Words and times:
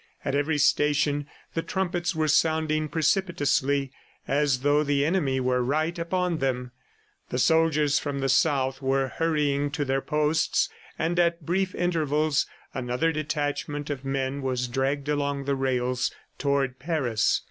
At 0.25 0.33
every 0.33 0.57
station, 0.57 1.27
the 1.53 1.61
trumpets 1.61 2.15
were 2.15 2.27
sounding 2.27 2.87
precipitously 2.87 3.91
as 4.27 4.61
though 4.61 4.81
the 4.81 5.05
enemy 5.05 5.39
were 5.39 5.61
right 5.61 5.99
upon 5.99 6.39
them. 6.39 6.71
The 7.29 7.37
soldiers 7.37 7.99
from 7.99 8.17
the 8.17 8.27
South 8.27 8.81
were 8.81 9.09
hurrying 9.17 9.69
to 9.73 9.85
their 9.85 10.01
posts, 10.01 10.69
and 10.97 11.19
at 11.19 11.45
brief 11.45 11.75
intervals 11.75 12.47
another 12.73 13.11
detachment 13.11 13.91
of 13.91 14.03
men 14.03 14.41
was 14.41 14.67
dragged 14.67 15.07
along 15.07 15.45
the 15.45 15.55
rails 15.55 16.11
toward 16.39 16.79
Paris. 16.79 17.39